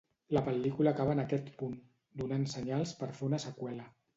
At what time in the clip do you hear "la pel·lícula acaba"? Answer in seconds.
0.35-1.13